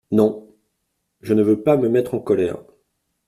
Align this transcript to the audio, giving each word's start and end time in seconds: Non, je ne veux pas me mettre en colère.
Non, 0.09 0.47
je 1.21 1.35
ne 1.35 1.43
veux 1.43 1.61
pas 1.61 1.77
me 1.77 1.87
mettre 1.87 2.15
en 2.15 2.19
colère. 2.19 2.57